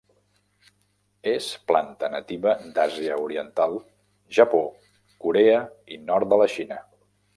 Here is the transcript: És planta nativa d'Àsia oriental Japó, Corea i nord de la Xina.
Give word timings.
És 1.33 1.49
planta 1.71 2.09
nativa 2.15 2.55
d'Àsia 2.77 3.19
oriental 3.27 3.77
Japó, 4.39 4.63
Corea 5.27 5.61
i 5.97 6.01
nord 6.09 6.33
de 6.35 6.41
la 6.45 6.49
Xina. 6.57 6.81